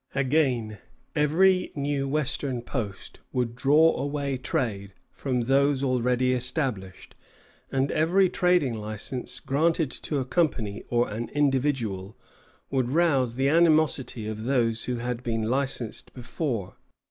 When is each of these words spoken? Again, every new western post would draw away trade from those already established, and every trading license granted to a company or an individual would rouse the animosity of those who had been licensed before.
Again, 0.15 0.79
every 1.15 1.71
new 1.75 2.07
western 2.07 2.63
post 2.63 3.19
would 3.31 3.55
draw 3.55 3.95
away 3.95 4.35
trade 4.35 4.95
from 5.11 5.41
those 5.41 5.83
already 5.83 6.33
established, 6.33 7.13
and 7.71 7.91
every 7.91 8.27
trading 8.27 8.73
license 8.73 9.39
granted 9.39 9.91
to 9.91 10.17
a 10.17 10.25
company 10.25 10.83
or 10.89 11.07
an 11.07 11.29
individual 11.35 12.17
would 12.71 12.89
rouse 12.89 13.35
the 13.35 13.47
animosity 13.49 14.25
of 14.25 14.45
those 14.45 14.85
who 14.85 14.95
had 14.95 15.21
been 15.21 15.43
licensed 15.43 16.15
before. 16.15 16.77